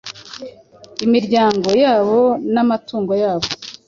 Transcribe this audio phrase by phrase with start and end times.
[1.05, 2.21] imiryango yabo
[2.53, 3.47] n’amatungo yabo.